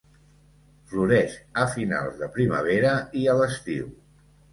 [0.93, 3.93] Floreix a finals de primavera i a l'estiu.